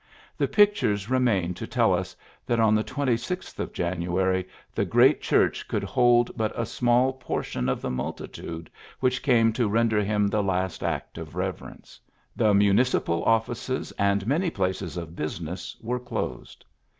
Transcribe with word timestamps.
The 0.35 0.47
pictures 0.47 1.11
remain 1.11 1.53
to 1.53 1.67
tell 1.67 1.93
us 1.93 2.15
that 2.47 2.59
on 2.59 2.73
the 2.73 2.83
26th 2.83 3.59
of 3.59 3.71
January 3.71 4.47
the 4.73 4.83
great 4.83 5.21
church 5.21 5.67
could 5.67 5.83
hold 5.83 6.35
but 6.35 6.51
a 6.59 6.65
small 6.65 7.13
por 7.13 7.43
tion 7.43 7.69
of 7.69 7.81
the 7.83 7.91
multitude 7.91 8.71
which 8.99 9.21
came 9.21 9.53
to 9.53 9.69
render 9.69 10.01
him 10.01 10.27
the 10.27 10.41
last 10.41 10.81
act 10.81 11.19
of 11.19 11.35
reverence. 11.35 11.99
The 12.35 12.51
municipal 12.51 13.23
ofi&ces 13.25 13.91
and 13.91 14.25
many 14.25 14.49
places 14.49 14.97
of 14.97 15.15
business 15.15 15.77
were 15.79 15.99
closed. 15.99 16.65